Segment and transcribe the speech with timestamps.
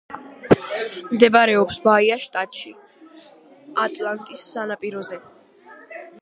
[1.15, 2.73] მდებარეობს ბაიას შტატში,
[3.85, 5.21] ატლანტის სანაპიროზე.